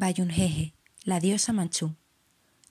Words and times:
Bayunjeje, 0.00 0.72
la 1.04 1.20
diosa 1.20 1.52
Manchú. 1.52 1.94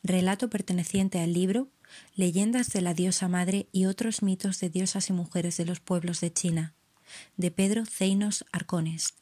Relato 0.01 0.49
perteneciente 0.49 1.19
al 1.19 1.31
libro 1.31 1.69
Leyendas 2.15 2.69
de 2.69 2.81
la 2.81 2.95
diosa 2.95 3.27
madre 3.27 3.67
y 3.71 3.85
otros 3.85 4.23
mitos 4.23 4.59
de 4.59 4.71
diosas 4.71 5.11
y 5.11 5.13
mujeres 5.13 5.55
de 5.57 5.65
los 5.65 5.79
pueblos 5.79 6.21
de 6.21 6.33
China, 6.33 6.73
de 7.37 7.51
Pedro 7.51 7.85
Zeinos 7.85 8.45
Arcones. 8.51 9.13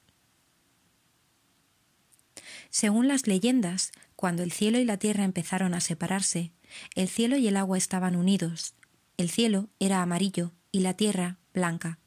Según 2.70 3.10
las 3.10 3.28
leyendas, 3.28 3.92
cuando 4.16 4.42
el 4.42 4.54
cielo 4.54 4.80
y 4.80 4.86
la 4.86 4.96
tierra 4.96 5.26
empezaron 5.26 5.74
a 5.74 5.82
separarse, 5.82 6.54
el 6.96 7.10
cielo 7.10 7.36
y 7.36 7.50
el 7.50 7.58
agua 7.58 7.78
estaban 7.78 8.16
unidos. 8.16 8.74
El 9.18 9.30
cielo 9.30 9.68
era 9.82 10.02
amarillo 10.02 10.54
y 10.72 10.80
la 10.80 10.94
tierra 10.94 11.40
blanca. 11.54 12.00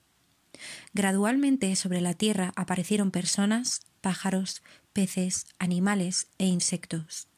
Gradualmente 0.94 1.76
sobre 1.76 2.00
la 2.00 2.14
tierra 2.14 2.54
aparecieron 2.56 3.10
personas, 3.10 3.82
pájaros, 4.00 4.62
peces, 4.92 5.46
animales 5.58 6.28
e 6.38 6.46
insectos. 6.46 7.28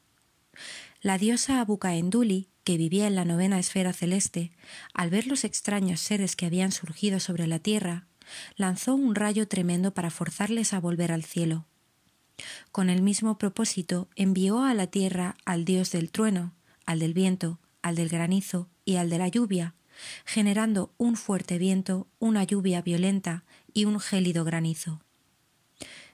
La 1.00 1.18
diosa 1.18 1.60
Abukaenduli, 1.60 2.48
que 2.64 2.76
vivía 2.76 3.06
en 3.06 3.14
la 3.14 3.24
novena 3.24 3.58
esfera 3.58 3.92
celeste, 3.92 4.52
al 4.94 5.10
ver 5.10 5.26
los 5.26 5.44
extraños 5.44 6.00
seres 6.00 6.36
que 6.36 6.46
habían 6.46 6.72
surgido 6.72 7.20
sobre 7.20 7.46
la 7.46 7.58
tierra, 7.58 8.06
lanzó 8.56 8.94
un 8.94 9.14
rayo 9.14 9.48
tremendo 9.48 9.92
para 9.94 10.10
forzarles 10.10 10.72
a 10.72 10.80
volver 10.80 11.12
al 11.12 11.24
cielo. 11.24 11.66
Con 12.70 12.88
el 12.88 13.02
mismo 13.02 13.38
propósito 13.38 14.08
envió 14.16 14.62
a 14.64 14.74
la 14.74 14.86
tierra 14.86 15.36
al 15.44 15.64
dios 15.64 15.90
del 15.90 16.10
trueno, 16.10 16.52
al 16.86 16.98
del 17.00 17.14
viento, 17.14 17.58
al 17.82 17.96
del 17.96 18.08
granizo 18.08 18.68
y 18.84 18.96
al 18.96 19.10
de 19.10 19.18
la 19.18 19.28
lluvia, 19.28 19.74
generando 20.24 20.92
un 20.96 21.16
fuerte 21.16 21.58
viento, 21.58 22.06
una 22.18 22.44
lluvia 22.44 22.82
violenta 22.82 23.44
y 23.72 23.84
un 23.84 24.00
gélido 24.00 24.44
granizo. 24.44 25.00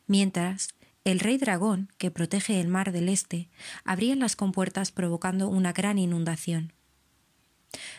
Mientras, 0.07 0.71
el 1.11 1.21
rey 1.21 1.39
dragón, 1.39 1.91
que 1.99 2.11
protege 2.11 2.61
el 2.61 2.69
mar 2.69 2.93
del 2.93 3.09
este, 3.09 3.49
abría 3.85 4.15
las 4.17 4.37
compuertas 4.37 4.93
provocando 4.93 5.49
una 5.49 5.73
gran 5.73 5.99
inundación. 5.99 6.73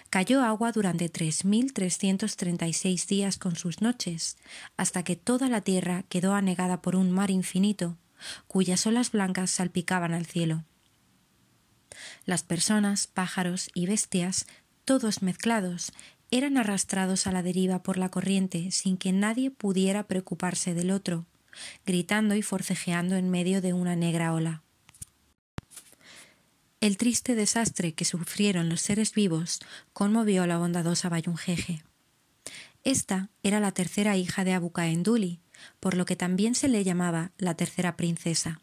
Cayó 0.10 0.44
agua 0.44 0.72
durante 0.72 1.10
tres 1.10 1.46
mil 1.46 1.74
trescientos 1.74 2.36
treinta 2.36 2.68
y 2.68 2.74
seis 2.74 3.08
días 3.08 3.38
con 3.38 3.56
sus 3.56 3.82
noches, 3.82 4.38
hasta 4.78 5.04
que 5.04 5.16
toda 5.16 5.48
la 5.48 5.62
tierra 5.62 6.04
quedó 6.10 6.34
anegada 6.34 6.82
por 6.82 6.96
un 6.96 7.12
mar 7.12 7.30
infinito, 7.30 7.98
cuyas 8.48 8.86
olas 8.88 9.12
blancas 9.12 9.52
salpicaban 9.52 10.14
al 10.14 10.26
cielo. 10.26 10.64
Las 12.26 12.44
personas, 12.44 13.08
pájaros 13.08 13.70
y 13.74 13.86
bestias, 13.86 14.48
todos 14.86 15.22
mezclados, 15.22 15.94
eran 16.32 16.58
arrastrados 16.58 17.28
a 17.28 17.32
la 17.32 17.44
deriva 17.44 17.82
por 17.82 17.98
la 17.98 18.10
corriente 18.10 18.72
sin 18.72 18.98
que 18.98 19.12
nadie 19.12 19.52
pudiera 19.52 20.08
preocuparse 20.08 20.74
del 20.74 20.92
otro, 20.92 21.26
gritando 21.86 22.36
y 22.36 22.42
forcejeando 22.42 23.16
en 23.16 23.30
medio 23.30 23.62
de 23.62 23.74
una 23.74 23.96
negra 23.96 24.34
ola. 24.34 24.62
El 26.82 26.96
triste 26.96 27.36
desastre 27.36 27.94
que 27.94 28.06
sufrieron 28.06 28.70
los 28.70 28.82
seres 28.82 29.14
vivos 29.14 29.60
conmovió 29.92 30.44
a 30.44 30.48
la 30.48 30.58
bondadosa 30.58 31.10
Bayunjeje. 31.10 31.84
Esta 32.86 33.30
era 33.44 33.60
la 33.60 33.74
tercera 33.74 34.16
hija 34.16 34.46
de 34.46 34.54
Abukaenduli, 34.54 35.40
por 35.82 35.96
lo 35.96 36.06
que 36.06 36.16
también 36.16 36.56
se 36.56 36.70
le 36.70 36.84
llamaba 36.86 37.32
la 37.38 37.56
tercera 37.56 37.98
princesa. 37.98 38.62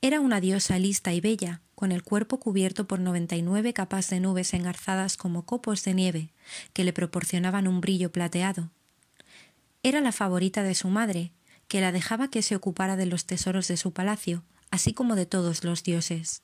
Era 0.00 0.20
una 0.20 0.40
diosa 0.40 0.78
lista 0.78 1.12
y 1.12 1.20
bella, 1.20 1.60
con 1.74 1.92
el 1.92 2.02
cuerpo 2.02 2.40
cubierto 2.40 2.86
por 2.86 3.00
noventa 3.00 3.36
y 3.36 3.42
nueve 3.42 3.74
capas 3.74 4.08
de 4.08 4.20
nubes 4.20 4.54
engarzadas 4.54 5.16
como 5.16 5.44
copos 5.44 5.84
de 5.84 5.94
nieve, 5.94 6.30
que 6.72 6.84
le 6.84 6.92
proporcionaban 6.92 7.68
un 7.68 7.80
brillo 7.80 8.10
plateado. 8.12 8.70
Era 9.82 10.00
la 10.00 10.12
favorita 10.12 10.62
de 10.62 10.74
su 10.74 10.88
madre, 10.88 11.32
que 11.68 11.80
la 11.80 11.92
dejaba 11.92 12.28
que 12.28 12.42
se 12.42 12.56
ocupara 12.56 12.96
de 12.96 13.06
los 13.06 13.26
tesoros 13.26 13.68
de 13.68 13.76
su 13.76 13.92
palacio, 13.92 14.44
así 14.70 14.92
como 14.92 15.16
de 15.16 15.26
todos 15.26 15.64
los 15.64 15.82
dioses. 15.82 16.42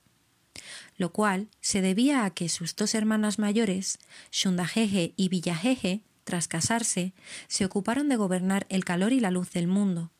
Lo 0.97 1.11
cual 1.11 1.49
se 1.61 1.81
debía 1.81 2.25
a 2.25 2.31
que 2.31 2.49
sus 2.49 2.75
dos 2.75 2.95
hermanas 2.95 3.39
mayores, 3.39 3.99
Shundajeje 4.31 5.13
y 5.15 5.29
Villajeje, 5.29 6.01
tras 6.23 6.47
casarse, 6.47 7.13
se 7.47 7.65
ocuparon 7.65 8.09
de 8.09 8.15
gobernar 8.15 8.65
el 8.69 8.85
calor 8.85 9.11
y 9.13 9.19
la 9.19 9.31
luz 9.31 9.51
del 9.51 9.67
mundo, 9.67 10.11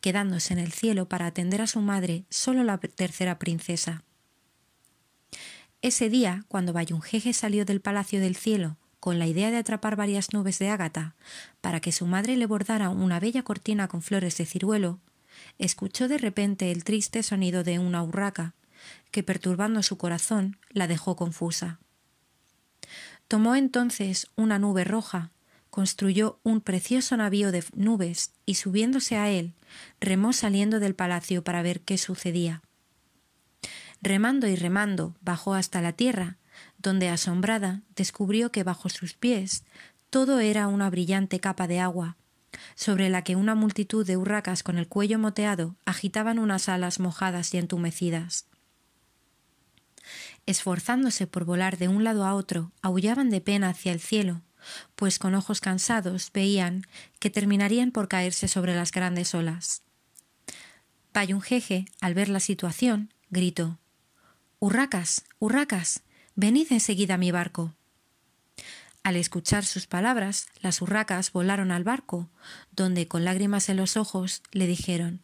quedándose 0.00 0.52
en 0.52 0.58
el 0.58 0.72
cielo 0.72 1.08
para 1.08 1.26
atender 1.26 1.62
a 1.62 1.66
su 1.66 1.80
madre 1.80 2.24
solo 2.28 2.64
la 2.64 2.78
tercera 2.78 3.38
princesa. 3.38 4.04
Ese 5.82 6.08
día, 6.08 6.44
cuando 6.48 6.72
Bayunjeje 6.72 7.32
salió 7.32 7.64
del 7.64 7.80
palacio 7.80 8.20
del 8.20 8.36
cielo 8.36 8.78
con 9.04 9.18
la 9.18 9.26
idea 9.26 9.50
de 9.50 9.58
atrapar 9.58 9.96
varias 9.96 10.32
nubes 10.32 10.58
de 10.58 10.70
ágata 10.70 11.14
para 11.60 11.80
que 11.80 11.92
su 11.92 12.06
madre 12.06 12.38
le 12.38 12.46
bordara 12.46 12.88
una 12.88 13.20
bella 13.20 13.42
cortina 13.42 13.86
con 13.86 14.00
flores 14.00 14.38
de 14.38 14.46
ciruelo, 14.46 14.98
escuchó 15.58 16.08
de 16.08 16.16
repente 16.16 16.72
el 16.72 16.84
triste 16.84 17.22
sonido 17.22 17.64
de 17.64 17.78
una 17.78 18.02
urraca, 18.02 18.54
que 19.10 19.22
perturbando 19.22 19.82
su 19.82 19.98
corazón 19.98 20.56
la 20.70 20.86
dejó 20.86 21.16
confusa. 21.16 21.80
Tomó 23.28 23.56
entonces 23.56 24.30
una 24.36 24.58
nube 24.58 24.84
roja 24.84 25.32
construyó 25.68 26.40
un 26.42 26.62
precioso 26.62 27.14
navío 27.18 27.52
de 27.52 27.62
nubes 27.74 28.32
y 28.46 28.54
subiéndose 28.54 29.18
a 29.18 29.28
él, 29.28 29.52
remó 30.00 30.32
saliendo 30.32 30.80
del 30.80 30.94
palacio 30.94 31.44
para 31.44 31.60
ver 31.60 31.82
qué 31.82 31.98
sucedía. 31.98 32.62
Remando 34.00 34.46
y 34.46 34.56
remando, 34.56 35.14
bajó 35.20 35.52
hasta 35.52 35.82
la 35.82 35.92
tierra, 35.92 36.38
donde 36.84 37.08
asombrada 37.08 37.80
descubrió 37.96 38.52
que 38.52 38.62
bajo 38.62 38.88
sus 38.90 39.14
pies 39.14 39.64
todo 40.10 40.38
era 40.38 40.68
una 40.68 40.90
brillante 40.90 41.40
capa 41.40 41.66
de 41.66 41.80
agua, 41.80 42.16
sobre 42.76 43.08
la 43.08 43.24
que 43.24 43.34
una 43.34 43.56
multitud 43.56 44.06
de 44.06 44.16
urracas 44.16 44.62
con 44.62 44.78
el 44.78 44.86
cuello 44.86 45.18
moteado 45.18 45.74
agitaban 45.86 46.38
unas 46.38 46.68
alas 46.68 47.00
mojadas 47.00 47.52
y 47.54 47.58
entumecidas. 47.58 48.46
Esforzándose 50.46 51.26
por 51.26 51.44
volar 51.44 51.78
de 51.78 51.88
un 51.88 52.04
lado 52.04 52.26
a 52.26 52.34
otro, 52.34 52.70
aullaban 52.82 53.30
de 53.30 53.40
pena 53.40 53.70
hacia 53.70 53.90
el 53.90 53.98
cielo, 53.98 54.42
pues 54.94 55.18
con 55.18 55.34
ojos 55.34 55.60
cansados 55.60 56.30
veían 56.32 56.86
que 57.18 57.30
terminarían 57.30 57.90
por 57.90 58.08
caerse 58.08 58.46
sobre 58.46 58.74
las 58.74 58.92
grandes 58.92 59.34
olas. 59.34 59.82
Payunjeje, 61.12 61.86
al 62.02 62.12
ver 62.12 62.28
la 62.28 62.40
situación, 62.40 63.12
gritó 63.30 63.78
Hurracas, 64.60 65.24
hurracas, 65.38 66.03
venid 66.36 66.68
enseguida 66.70 67.14
a 67.14 67.18
mi 67.18 67.30
barco. 67.30 67.74
Al 69.02 69.16
escuchar 69.16 69.64
sus 69.64 69.86
palabras, 69.86 70.46
las 70.60 70.80
hurracas 70.80 71.30
volaron 71.32 71.70
al 71.70 71.84
barco, 71.84 72.30
donde, 72.72 73.06
con 73.06 73.24
lágrimas 73.24 73.68
en 73.68 73.76
los 73.76 73.96
ojos, 73.96 74.42
le 74.52 74.66
dijeron 74.66 75.20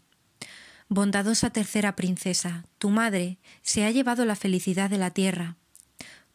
Bondadosa 0.89 1.51
tercera 1.51 1.97
princesa, 1.97 2.65
tu 2.79 2.91
madre 2.91 3.39
se 3.63 3.85
ha 3.85 3.91
llevado 3.91 4.25
la 4.25 4.37
felicidad 4.37 4.91
de 4.91 4.99
la 4.99 5.11
tierra. 5.13 5.57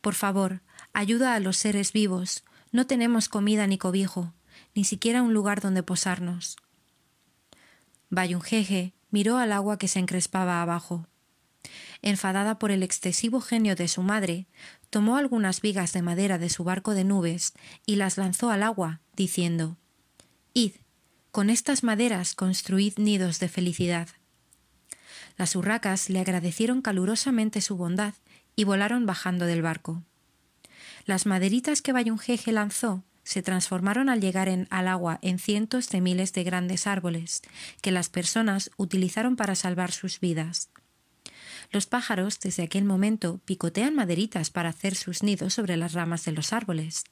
Por 0.01 0.15
favor, 0.15 0.61
ayuda 0.93 1.35
a 1.35 1.39
los 1.39 1.57
seres 1.57 1.91
vivos, 1.91 2.43
no 2.71 2.87
tenemos 2.87 3.29
comida 3.29 3.67
ni 3.67 3.77
cobijo, 3.77 4.33
ni 4.73 4.83
siquiera 4.83 5.21
un 5.21 5.33
lugar 5.33 5.61
donde 5.61 5.83
posarnos. 5.83 6.57
Bayunjeje 8.09 8.93
miró 9.11 9.37
al 9.37 9.51
agua 9.51 9.77
que 9.77 9.87
se 9.87 9.99
encrespaba 9.99 10.61
abajo. 10.61 11.05
Enfadada 12.01 12.59
por 12.59 12.71
el 12.71 12.83
excesivo 12.83 13.41
genio 13.41 13.75
de 13.75 13.87
su 13.87 14.01
madre, 14.01 14.47
tomó 14.89 15.17
algunas 15.17 15.61
vigas 15.61 15.93
de 15.93 16.01
madera 16.01 16.37
de 16.37 16.49
su 16.49 16.63
barco 16.63 16.93
de 16.93 17.03
nubes 17.03 17.53
y 17.85 17.95
las 17.95 18.17
lanzó 18.17 18.49
al 18.49 18.63
agua, 18.63 19.01
diciendo 19.15 19.77
Id, 20.53 20.73
con 21.31 21.49
estas 21.49 21.83
maderas 21.83 22.35
construid 22.35 22.93
nidos 22.97 23.39
de 23.39 23.49
felicidad. 23.49 24.07
Las 25.37 25.55
urracas 25.55 26.09
le 26.09 26.19
agradecieron 26.19 26.81
calurosamente 26.81 27.59
su 27.59 27.75
bondad 27.75 28.13
y 28.55 28.63
volaron 28.63 29.05
bajando 29.05 29.45
del 29.45 29.61
barco. 29.61 30.03
Las 31.05 31.25
maderitas 31.25 31.81
que 31.81 31.91
Bayunjeje 31.91 32.51
lanzó 32.51 33.03
se 33.23 33.41
transformaron 33.41 34.07
al 34.07 34.21
llegar 34.21 34.47
en, 34.47 34.67
al 34.69 34.87
agua 34.87 35.19
en 35.21 35.39
cientos 35.39 35.89
de 35.89 35.99
miles 35.99 36.31
de 36.31 36.43
grandes 36.43 36.87
árboles, 36.87 37.41
que 37.81 37.91
las 37.91 38.07
personas 38.07 38.71
utilizaron 38.77 39.35
para 39.35 39.55
salvar 39.55 39.91
sus 39.91 40.19
vidas. 40.19 40.69
Los 41.72 41.85
pájaros 41.85 42.40
desde 42.40 42.64
aquel 42.64 42.85
momento 42.85 43.40
picotean 43.46 43.96
maderitas 43.96 44.50
para 44.50 44.70
hacer 44.70 44.96
sus 44.96 45.23
nidos 45.23 45.53
sobre 45.53 45.78
las 45.78 45.94
ramas 45.94 46.26
de 46.26 46.32
los 46.32 46.53
árboles. 46.53 47.03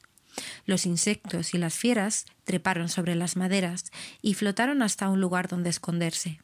Los 0.66 0.86
insectos 0.86 1.54
y 1.54 1.58
las 1.58 1.74
fieras 1.74 2.26
treparon 2.44 2.88
sobre 2.88 3.14
las 3.14 3.36
maderas 3.36 3.92
y 4.20 4.34
flotaron 4.34 4.82
hasta 4.82 5.08
un 5.08 5.20
lugar 5.20 5.48
donde 5.48 5.70
esconderse. 5.70 6.40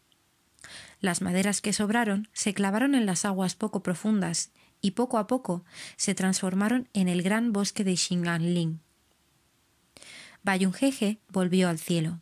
Las 1.00 1.22
maderas 1.22 1.60
que 1.60 1.72
sobraron 1.72 2.28
se 2.32 2.54
clavaron 2.54 2.94
en 2.94 3.06
las 3.06 3.24
aguas 3.24 3.54
poco 3.54 3.82
profundas 3.82 4.50
y 4.80 4.92
poco 4.92 5.18
a 5.18 5.26
poco 5.26 5.64
se 5.96 6.14
transformaron 6.14 6.88
en 6.92 7.08
el 7.08 7.22
gran 7.22 7.52
bosque 7.52 7.84
de 7.84 7.96
Xinganling. 7.96 8.80
Bayunjeje 10.42 11.18
volvió 11.28 11.68
al 11.68 11.78
cielo. 11.78 12.20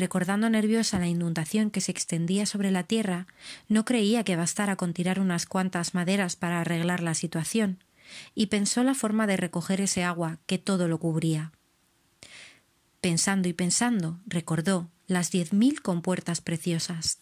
Recordando 0.00 0.48
nerviosa 0.48 0.98
la 0.98 1.08
inundación 1.08 1.70
que 1.70 1.82
se 1.82 1.92
extendía 1.92 2.46
sobre 2.46 2.70
la 2.70 2.84
tierra, 2.84 3.26
no 3.68 3.84
creía 3.84 4.24
que 4.24 4.34
bastara 4.34 4.76
con 4.76 4.94
tirar 4.94 5.20
unas 5.20 5.44
cuantas 5.44 5.92
maderas 5.92 6.36
para 6.36 6.62
arreglar 6.62 7.02
la 7.02 7.12
situación, 7.12 7.84
y 8.34 8.46
pensó 8.46 8.82
la 8.82 8.94
forma 8.94 9.26
de 9.26 9.36
recoger 9.36 9.82
ese 9.82 10.02
agua 10.02 10.38
que 10.46 10.56
todo 10.56 10.88
lo 10.88 10.98
cubría. 10.98 11.52
Pensando 13.02 13.46
y 13.46 13.52
pensando, 13.52 14.18
recordó 14.24 14.88
las 15.06 15.30
diez 15.30 15.52
mil 15.52 15.82
compuertas 15.82 16.40
preciosas. 16.40 17.18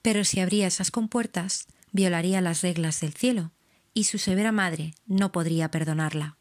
Pero 0.00 0.24
si 0.24 0.40
abría 0.40 0.68
esas 0.68 0.90
compuertas, 0.90 1.66
violaría 1.90 2.40
las 2.40 2.62
reglas 2.62 2.98
del 3.02 3.12
cielo, 3.12 3.52
y 3.92 4.04
su 4.04 4.16
severa 4.16 4.52
madre 4.52 4.94
no 5.04 5.32
podría 5.32 5.70
perdonarla. 5.70 6.38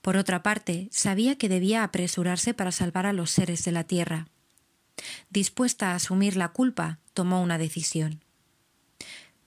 Por 0.00 0.16
otra 0.16 0.42
parte, 0.42 0.88
sabía 0.90 1.36
que 1.36 1.48
debía 1.48 1.82
apresurarse 1.82 2.54
para 2.54 2.72
salvar 2.72 3.06
a 3.06 3.12
los 3.12 3.30
seres 3.30 3.64
de 3.64 3.72
la 3.72 3.84
tierra. 3.84 4.28
Dispuesta 5.30 5.92
a 5.92 5.96
asumir 5.96 6.36
la 6.36 6.48
culpa, 6.48 6.98
tomó 7.14 7.42
una 7.42 7.58
decisión. 7.58 8.24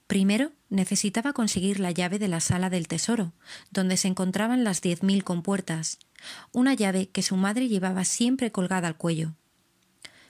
Primero, 0.06 0.52
necesitaba 0.68 1.32
conseguir 1.32 1.80
la 1.80 1.90
llave 1.90 2.18
de 2.18 2.28
la 2.28 2.40
sala 2.40 2.68
del 2.68 2.86
tesoro, 2.86 3.32
donde 3.70 3.96
se 3.96 4.08
encontraban 4.08 4.62
las 4.62 4.82
diez 4.82 5.02
mil 5.02 5.24
compuertas, 5.24 5.98
una 6.52 6.74
llave 6.74 7.08
que 7.08 7.22
su 7.22 7.36
madre 7.36 7.68
llevaba 7.68 8.04
siempre 8.04 8.52
colgada 8.52 8.88
al 8.88 8.96
cuello. 8.96 9.34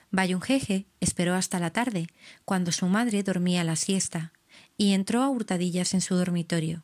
Bayunjeje 0.09 0.85
esperó 0.99 1.33
hasta 1.33 1.59
la 1.59 1.71
tarde, 1.71 2.07
cuando 2.45 2.71
su 2.71 2.87
madre 2.87 3.23
dormía 3.23 3.63
la 3.63 3.75
siesta, 3.75 4.31
y 4.77 4.93
entró 4.93 5.21
a 5.21 5.29
hurtadillas 5.29 5.93
en 5.93 6.01
su 6.01 6.15
dormitorio. 6.15 6.83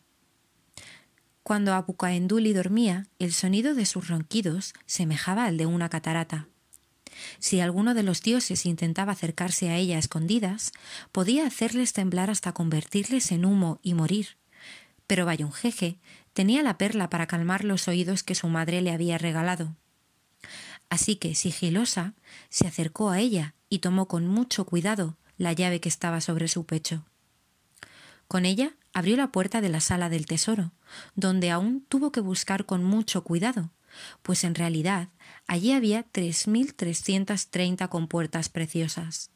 Cuando 1.50 1.74
Abucaenduli 1.74 2.54
dormía, 2.54 3.08
el 3.18 3.34
sonido 3.34 3.74
de 3.74 3.88
sus 3.88 4.08
ronquidos 4.08 4.76
semejaba 4.86 5.46
al 5.46 5.58
de 5.58 5.66
una 5.66 5.90
catarata. 5.90 6.48
Si 7.40 7.60
alguno 7.60 7.96
de 7.96 8.04
los 8.04 8.22
dioses 8.22 8.68
intentaba 8.68 9.14
acercarse 9.14 9.72
a 9.72 9.76
ella 9.76 9.96
a 9.96 10.00
escondidas, 10.00 10.74
podía 11.12 11.48
hacerles 11.48 11.92
temblar 11.92 12.30
hasta 12.30 12.52
convertirles 12.52 13.32
en 13.32 13.46
humo 13.46 13.80
y 13.82 13.96
morir. 13.96 14.38
Pero 15.08 15.26
Bayunjeje 15.26 15.98
tenía 16.34 16.62
la 16.62 16.78
perla 16.78 17.10
para 17.10 17.26
calmar 17.26 17.64
los 17.64 17.88
oídos 17.88 18.22
que 18.22 18.36
su 18.36 18.48
madre 18.48 18.84
le 18.84 18.92
había 18.92 19.18
regalado. 19.18 19.76
Así 20.88 21.16
que, 21.16 21.34
sigilosa, 21.34 22.14
se 22.50 22.68
acercó 22.68 23.10
a 23.10 23.22
ella 23.22 23.56
y 23.70 23.80
tomó 23.80 24.08
con 24.08 24.28
mucho 24.28 24.66
cuidado 24.66 25.18
la 25.40 25.54
llave 25.54 25.82
que 25.82 25.90
estaba 25.90 26.22
sobre 26.22 26.48
su 26.48 26.68
pecho. 26.68 27.06
Con 28.28 28.46
ella 28.46 28.76
abrió 29.00 29.16
la 29.16 29.32
puerta 29.32 29.62
de 29.62 29.70
la 29.70 29.80
sala 29.80 30.10
del 30.10 30.26
tesoro, 30.26 30.74
donde 31.16 31.52
aún 31.52 31.86
tuvo 31.88 32.12
que 32.12 32.20
buscar 32.20 32.66
con 32.66 32.84
mucho 32.84 33.24
cuidado, 33.24 33.72
pues 34.22 34.44
en 34.44 34.56
realidad 34.56 35.08
allí 35.48 35.72
había 35.72 36.04
tres 36.04 36.48
mil 36.48 36.74
trescientas 36.74 37.48
treinta 37.48 37.88
compuertas 37.88 38.50
preciosas. 38.50 39.32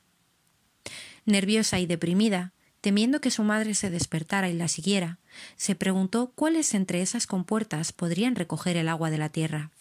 Nerviosa 1.25 1.79
y 1.79 1.85
deprimida, 1.85 2.51
temiendo 2.81 3.21
que 3.21 3.31
su 3.31 3.43
madre 3.43 3.73
se 3.73 3.89
despertara 3.89 4.49
y 4.49 4.53
la 4.53 4.67
siguiera, 4.67 5.19
se 5.55 5.75
preguntó 5.75 6.33
cuáles 6.35 6.73
entre 6.73 7.01
esas 7.01 7.25
compuertas 7.25 7.93
podrían 7.93 8.35
recoger 8.35 8.75
el 8.75 8.89
agua 8.89 9.09
de 9.09 9.17
la 9.17 9.29
tierra. 9.29 9.71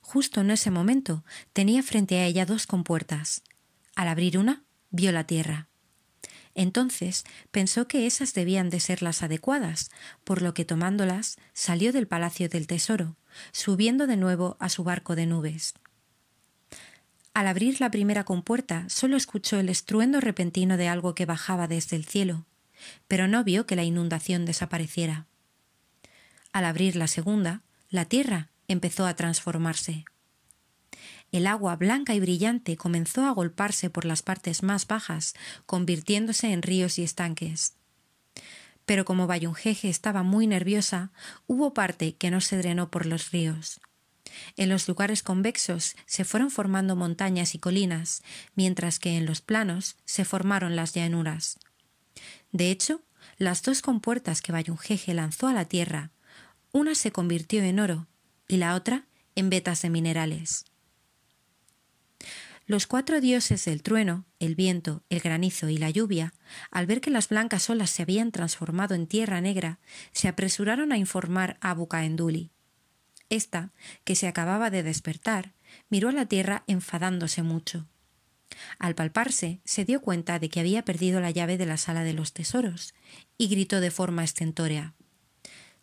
Justo 0.00 0.40
en 0.40 0.50
ese 0.50 0.72
momento 0.72 1.24
tenía 1.52 1.84
frente 1.84 2.18
a 2.18 2.26
ella 2.26 2.46
dos 2.46 2.66
compuertas. 2.66 3.42
Al 3.94 4.08
abrir 4.08 4.38
una, 4.38 4.64
vio 4.90 5.12
la 5.12 5.24
tierra. 5.24 5.68
Entonces 6.54 7.24
pensó 7.50 7.88
que 7.88 8.06
esas 8.06 8.32
debían 8.32 8.70
de 8.70 8.80
ser 8.80 9.02
las 9.02 9.22
adecuadas, 9.22 9.90
por 10.22 10.40
lo 10.40 10.54
que 10.54 10.64
tomándolas 10.64 11.36
salió 11.52 11.92
del 11.92 12.06
palacio 12.06 12.48
del 12.48 12.66
tesoro, 12.66 13.16
subiendo 13.52 14.06
de 14.06 14.16
nuevo 14.16 14.56
a 14.60 14.68
su 14.68 14.84
barco 14.84 15.16
de 15.16 15.26
nubes. 15.26 15.74
Al 17.34 17.48
abrir 17.48 17.80
la 17.80 17.90
primera 17.90 18.22
compuerta 18.22 18.88
solo 18.88 19.16
escuchó 19.16 19.58
el 19.58 19.68
estruendo 19.68 20.20
repentino 20.20 20.76
de 20.76 20.88
algo 20.88 21.16
que 21.16 21.26
bajaba 21.26 21.66
desde 21.66 21.96
el 21.96 22.04
cielo, 22.04 22.46
pero 23.08 23.26
no 23.26 23.42
vio 23.42 23.66
que 23.66 23.74
la 23.74 23.82
inundación 23.82 24.44
desapareciera. 24.44 25.26
Al 26.52 26.64
abrir 26.64 26.94
la 26.94 27.08
segunda, 27.08 27.62
la 27.90 28.04
tierra 28.04 28.50
empezó 28.68 29.06
a 29.06 29.14
transformarse. 29.16 30.04
El 31.34 31.48
agua 31.48 31.74
blanca 31.74 32.14
y 32.14 32.20
brillante 32.20 32.76
comenzó 32.76 33.22
a 33.22 33.30
agolparse 33.30 33.90
por 33.90 34.04
las 34.04 34.22
partes 34.22 34.62
más 34.62 34.86
bajas, 34.86 35.34
convirtiéndose 35.66 36.52
en 36.52 36.62
ríos 36.62 36.96
y 37.00 37.02
estanques. 37.02 37.74
Pero 38.86 39.04
como 39.04 39.26
Bayunjeje 39.26 39.88
estaba 39.88 40.22
muy 40.22 40.46
nerviosa, 40.46 41.10
hubo 41.48 41.74
parte 41.74 42.14
que 42.14 42.30
no 42.30 42.40
se 42.40 42.56
drenó 42.56 42.88
por 42.88 43.04
los 43.04 43.32
ríos. 43.32 43.80
En 44.56 44.68
los 44.68 44.86
lugares 44.86 45.24
convexos 45.24 45.96
se 46.06 46.22
fueron 46.24 46.52
formando 46.52 46.94
montañas 46.94 47.56
y 47.56 47.58
colinas, 47.58 48.22
mientras 48.54 49.00
que 49.00 49.16
en 49.16 49.26
los 49.26 49.40
planos 49.40 49.96
se 50.04 50.24
formaron 50.24 50.76
las 50.76 50.94
llanuras. 50.94 51.58
De 52.52 52.70
hecho, 52.70 53.02
las 53.38 53.64
dos 53.64 53.82
compuertas 53.82 54.40
que 54.40 54.52
Bayunjeje 54.52 55.14
lanzó 55.14 55.48
a 55.48 55.52
la 55.52 55.64
tierra, 55.64 56.12
una 56.70 56.94
se 56.94 57.10
convirtió 57.10 57.60
en 57.64 57.80
oro 57.80 58.06
y 58.46 58.58
la 58.58 58.76
otra 58.76 59.06
en 59.34 59.50
vetas 59.50 59.82
de 59.82 59.90
minerales. 59.90 60.66
Los 62.66 62.86
cuatro 62.86 63.20
dioses 63.20 63.66
del 63.66 63.82
trueno, 63.82 64.24
el 64.38 64.54
viento, 64.54 65.02
el 65.10 65.20
granizo 65.20 65.68
y 65.68 65.76
la 65.76 65.90
lluvia, 65.90 66.32
al 66.70 66.86
ver 66.86 67.02
que 67.02 67.10
las 67.10 67.28
blancas 67.28 67.68
olas 67.68 67.90
se 67.90 68.02
habían 68.02 68.32
transformado 68.32 68.94
en 68.94 69.06
tierra 69.06 69.42
negra, 69.42 69.80
se 70.12 70.28
apresuraron 70.28 70.90
a 70.90 70.96
informar 70.96 71.58
a 71.60 71.74
Bucaenduli. 71.74 72.52
Esta, 73.28 73.72
que 74.04 74.16
se 74.16 74.28
acababa 74.28 74.70
de 74.70 74.82
despertar, 74.82 75.52
miró 75.90 76.08
a 76.08 76.12
la 76.12 76.24
tierra 76.24 76.64
enfadándose 76.66 77.42
mucho. 77.42 77.86
Al 78.78 78.94
palparse, 78.94 79.60
se 79.64 79.84
dio 79.84 80.00
cuenta 80.00 80.38
de 80.38 80.48
que 80.48 80.60
había 80.60 80.86
perdido 80.86 81.20
la 81.20 81.30
llave 81.30 81.58
de 81.58 81.66
la 81.66 81.76
sala 81.76 82.02
de 82.02 82.14
los 82.14 82.32
tesoros, 82.32 82.94
y 83.36 83.48
gritó 83.48 83.80
de 83.80 83.90
forma 83.90 84.24
estentórea 84.24 84.94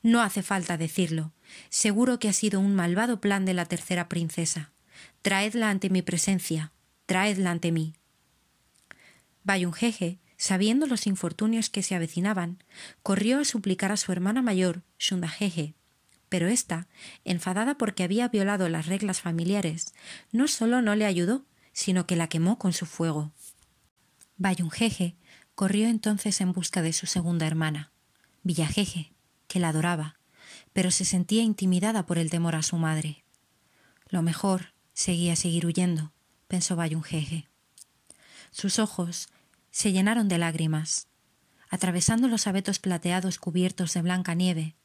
No 0.01 0.22
hace 0.22 0.42
falta 0.42 0.77
decirlo. 0.77 1.31
Seguro 1.69 2.18
que 2.18 2.30
ha 2.30 2.34
sido 2.34 2.60
un 2.60 2.74
malvado 2.74 3.22
plan 3.22 3.45
de 3.45 3.54
la 3.54 3.66
tercera 3.66 4.10
princesa. 4.10 4.71
Traedla 5.21 5.69
ante 5.69 5.89
mi 5.89 6.01
presencia, 6.01 6.71
traedla 7.06 7.51
ante 7.51 7.71
mí. 7.71 7.94
Bayunjeje, 9.44 10.19
sabiendo 10.38 10.88
los 10.88 11.07
infortunios 11.07 11.69
que 11.69 11.83
se 11.83 11.95
avecinaban, 11.95 12.63
corrió 13.03 13.39
a 13.39 13.45
suplicar 13.45 13.92
a 13.92 13.98
su 13.98 14.12
hermana 14.12 14.42
mayor, 14.42 14.83
Shundajeje, 15.00 15.75
pero 16.30 16.48
ésta, 16.48 16.88
enfadada 17.25 17.77
porque 17.77 18.03
había 18.03 18.27
violado 18.30 18.69
las 18.69 18.86
reglas 18.86 19.21
familiares, 19.21 19.94
no 20.31 20.48
solo 20.48 20.81
no 20.81 20.95
le 20.95 21.06
ayudó, 21.06 21.45
sino 21.74 22.07
que 22.07 22.15
la 22.15 22.27
quemó 22.27 22.57
con 22.57 22.74
su 22.74 22.86
fuego. 22.86 23.31
Bayunjeje 24.38 25.15
corrió 25.56 25.88
entonces 25.88 26.42
en 26.42 26.53
busca 26.53 26.81
de 26.81 26.94
su 26.94 27.06
segunda 27.06 27.45
hermana, 27.45 27.92
Villajeje, 28.44 29.12
que 29.48 29.59
la 29.59 29.69
adoraba, 29.69 30.18
pero 30.74 30.89
se 30.89 31.06
sentía 31.06 31.44
intimidada 31.44 32.06
por 32.06 32.18
el 32.18 32.30
temor 32.30 32.56
a 32.56 32.63
su 32.63 32.77
madre. 32.77 33.24
Lo 34.07 34.21
mejor 34.21 34.74
Seguía 35.01 35.33
a 35.33 35.36
seguir 35.36 35.65
huyendo, 35.65 36.13
pensó 36.48 36.75
Bayunjeje. 36.75 37.48
Sus 38.51 38.77
ojos 38.77 39.30
se 39.71 39.92
llenaron 39.92 40.27
de 40.27 40.38
lágrimas. 40.38 41.07
Atravesando 41.72 42.27
los 42.27 42.46
abetos 42.46 42.77
plateados 42.77 43.39
cubiertos 43.39 43.96
de 43.96 44.03
blanca 44.03 44.36
nieve, 44.36 44.75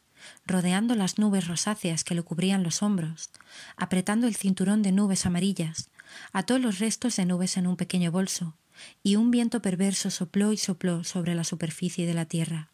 rodeando 0.46 0.94
las 0.94 1.18
nubes 1.18 1.46
rosáceas 1.46 2.02
que 2.02 2.14
le 2.14 2.22
cubrían 2.22 2.62
los 2.62 2.82
hombros, 2.82 3.28
apretando 3.76 4.26
el 4.26 4.34
cinturón 4.34 4.80
de 4.80 4.90
nubes 4.90 5.26
amarillas, 5.26 5.90
ató 6.32 6.58
los 6.58 6.78
restos 6.78 7.16
de 7.16 7.26
nubes 7.26 7.58
en 7.58 7.66
un 7.66 7.76
pequeño 7.76 8.10
bolso, 8.10 8.56
y 9.02 9.16
un 9.16 9.30
viento 9.30 9.60
perverso 9.60 10.10
sopló 10.10 10.50
y 10.54 10.56
sopló 10.56 11.04
sobre 11.04 11.34
la 11.34 11.44
superficie 11.44 12.06
de 12.06 12.14
la 12.14 12.24
tierra. 12.24 12.70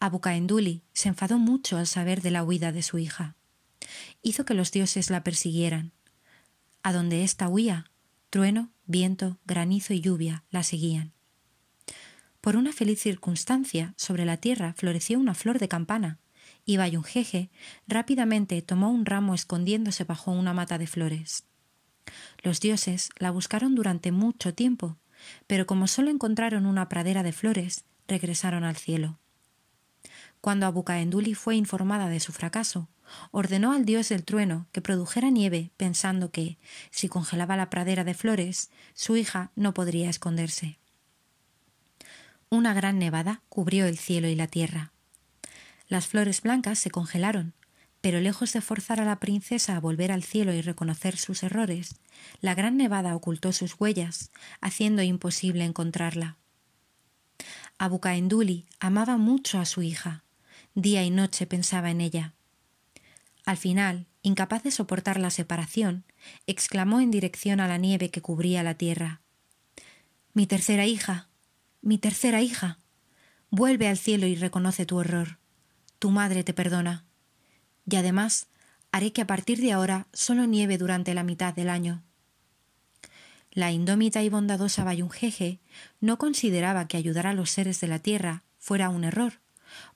Abucaenduli 0.00 0.82
se 0.94 1.10
enfadó 1.10 1.38
mucho 1.38 1.76
al 1.76 1.86
saber 1.86 2.22
de 2.22 2.32
la 2.32 2.42
huida 2.42 2.72
de 2.72 2.82
su 2.82 2.98
hija 2.98 3.36
hizo 4.22 4.44
que 4.44 4.54
los 4.54 4.72
dioses 4.72 5.10
la 5.10 5.24
persiguieran. 5.24 5.92
A 6.82 6.92
donde 6.92 7.24
ésta 7.24 7.48
huía, 7.48 7.90
trueno, 8.30 8.72
viento, 8.86 9.38
granizo 9.44 9.94
y 9.94 10.00
lluvia 10.00 10.44
la 10.50 10.62
seguían. 10.62 11.12
Por 12.40 12.56
una 12.56 12.72
feliz 12.72 13.00
circunstancia, 13.00 13.94
sobre 13.96 14.24
la 14.24 14.36
tierra 14.36 14.74
floreció 14.76 15.18
una 15.18 15.34
flor 15.34 15.58
de 15.58 15.68
campana, 15.68 16.18
y 16.64 16.76
Bayunjeje 16.76 17.50
rápidamente 17.86 18.60
tomó 18.62 18.90
un 18.90 19.06
ramo 19.06 19.34
escondiéndose 19.34 20.04
bajo 20.04 20.32
una 20.32 20.52
mata 20.52 20.78
de 20.78 20.86
flores. 20.86 21.44
Los 22.42 22.60
dioses 22.60 23.10
la 23.18 23.30
buscaron 23.30 23.74
durante 23.74 24.12
mucho 24.12 24.54
tiempo, 24.54 24.98
pero 25.46 25.66
como 25.66 25.86
solo 25.86 26.10
encontraron 26.10 26.66
una 26.66 26.88
pradera 26.88 27.22
de 27.22 27.32
flores, 27.32 27.84
regresaron 28.08 28.64
al 28.64 28.76
cielo. 28.76 29.18
Cuando 30.40 30.66
Abucaenduli 30.66 31.34
fue 31.34 31.54
informada 31.54 32.08
de 32.08 32.18
su 32.18 32.32
fracaso, 32.32 32.88
ordenó 33.30 33.72
al 33.72 33.84
dios 33.84 34.08
del 34.08 34.24
trueno 34.24 34.66
que 34.72 34.80
produjera 34.80 35.30
nieve, 35.30 35.70
pensando 35.76 36.30
que, 36.30 36.58
si 36.90 37.08
congelaba 37.08 37.56
la 37.56 37.70
pradera 37.70 38.04
de 38.04 38.14
flores, 38.14 38.70
su 38.94 39.16
hija 39.16 39.50
no 39.56 39.74
podría 39.74 40.10
esconderse. 40.10 40.78
Una 42.48 42.74
gran 42.74 42.98
nevada 42.98 43.42
cubrió 43.48 43.86
el 43.86 43.98
cielo 43.98 44.28
y 44.28 44.34
la 44.34 44.46
tierra. 44.46 44.92
Las 45.88 46.06
flores 46.06 46.42
blancas 46.42 46.78
se 46.78 46.90
congelaron, 46.90 47.54
pero 48.02 48.20
lejos 48.20 48.52
de 48.52 48.60
forzar 48.60 49.00
a 49.00 49.04
la 49.04 49.20
princesa 49.20 49.76
a 49.76 49.80
volver 49.80 50.12
al 50.12 50.22
cielo 50.22 50.52
y 50.52 50.60
reconocer 50.60 51.16
sus 51.16 51.42
errores, 51.44 51.96
la 52.40 52.54
gran 52.54 52.76
nevada 52.76 53.14
ocultó 53.14 53.52
sus 53.52 53.76
huellas, 53.78 54.30
haciendo 54.60 55.02
imposible 55.02 55.64
encontrarla. 55.64 56.36
Abucaenduli 57.78 58.66
amaba 58.80 59.16
mucho 59.16 59.58
a 59.58 59.64
su 59.64 59.82
hija. 59.82 60.24
Día 60.74 61.04
y 61.04 61.10
noche 61.10 61.46
pensaba 61.46 61.90
en 61.90 62.00
ella. 62.00 62.34
Al 63.44 63.56
final, 63.56 64.06
incapaz 64.22 64.62
de 64.62 64.70
soportar 64.70 65.18
la 65.18 65.30
separación, 65.30 66.04
exclamó 66.46 67.00
en 67.00 67.10
dirección 67.10 67.60
a 67.60 67.68
la 67.68 67.76
nieve 67.76 68.10
que 68.10 68.22
cubría 68.22 68.62
la 68.62 68.74
tierra. 68.74 69.20
Mi 70.32 70.46
tercera 70.46 70.86
hija, 70.86 71.28
mi 71.80 71.98
tercera 71.98 72.40
hija, 72.40 72.78
vuelve 73.50 73.88
al 73.88 73.98
cielo 73.98 74.26
y 74.26 74.36
reconoce 74.36 74.86
tu 74.86 75.00
error. 75.00 75.38
Tu 75.98 76.10
madre 76.10 76.44
te 76.44 76.54
perdona. 76.54 77.04
Y 77.88 77.96
además 77.96 78.46
haré 78.92 79.12
que 79.12 79.22
a 79.22 79.26
partir 79.26 79.60
de 79.60 79.72
ahora 79.72 80.06
solo 80.12 80.46
nieve 80.46 80.78
durante 80.78 81.14
la 81.14 81.24
mitad 81.24 81.52
del 81.52 81.68
año. 81.68 82.02
La 83.50 83.70
indómita 83.70 84.22
y 84.22 84.30
bondadosa 84.30 84.84
Bayunjeje 84.84 85.60
no 86.00 86.16
consideraba 86.16 86.88
que 86.88 86.96
ayudar 86.96 87.26
a 87.26 87.34
los 87.34 87.50
seres 87.50 87.80
de 87.80 87.88
la 87.88 87.98
tierra 87.98 88.44
fuera 88.58 88.88
un 88.88 89.04
error, 89.04 89.40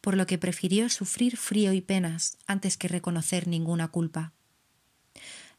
por 0.01 0.17
lo 0.17 0.27
que 0.27 0.39
prefirió 0.39 0.89
sufrir 0.89 1.37
frío 1.37 1.73
y 1.73 1.81
penas 1.81 2.39
antes 2.47 2.77
que 2.77 2.89
reconocer 2.89 3.49
ninguna 3.49 3.89
culpa. 3.89 4.33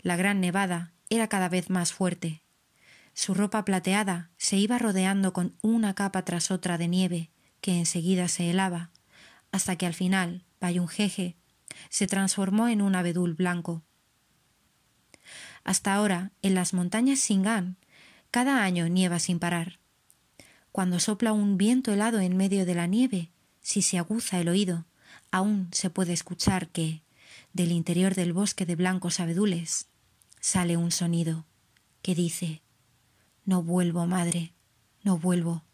La 0.02 0.16
gran 0.16 0.42
nevada 0.42 0.94
era 1.10 1.28
cada 1.28 1.50
vez 1.50 1.70
más 1.70 1.94
fuerte. 1.94 2.42
Su 3.14 3.34
ropa 3.34 3.66
plateada 3.66 4.30
se 4.38 4.58
iba 4.58 4.78
rodeando 4.78 5.34
con 5.34 5.56
una 5.62 5.96
capa 5.96 6.24
tras 6.24 6.52
otra 6.52 6.78
de 6.78 6.88
nieve 6.88 7.32
que 7.62 7.78
enseguida 7.78 8.28
se 8.28 8.50
helaba, 8.50 8.92
hasta 9.52 9.76
que 9.76 9.86
al 9.86 9.94
final 9.94 10.46
Bayunjeje 10.60 11.36
se 11.90 12.08
transformó 12.08 12.68
en 12.68 12.82
un 12.82 12.96
abedul 12.96 13.34
blanco. 13.34 13.84
Hasta 15.64 15.94
ahora, 15.94 16.32
en 16.42 16.56
las 16.56 16.74
montañas 16.74 17.20
Singan, 17.20 17.78
cada 18.32 18.64
año 18.64 18.88
nieva 18.88 19.20
sin 19.20 19.40
parar. 19.40 19.80
Cuando 20.72 21.00
sopla 21.00 21.34
un 21.34 21.58
viento 21.58 21.92
helado 21.92 22.20
en 22.20 22.38
medio 22.38 22.66
de 22.66 22.76
la 22.76 22.88
nieve, 22.88 23.32
si 23.68 23.82
se 23.82 23.98
aguza 23.98 24.40
el 24.40 24.48
oído, 24.48 24.86
aún 25.30 25.68
se 25.74 25.90
puede 25.90 26.14
escuchar 26.14 26.70
que, 26.70 27.02
del 27.52 27.74
interior 27.74 28.16
del 28.16 28.32
bosque 28.32 28.66
de 28.66 28.78
blancos 28.78 29.20
abedules, 29.20 29.90
sale 30.40 30.78
un 30.78 30.90
sonido 30.90 31.46
que 32.02 32.16
dice 32.16 32.62
No 33.44 33.62
vuelvo, 33.62 34.08
madre, 34.08 34.54
no 35.04 35.18
vuelvo. 35.18 35.66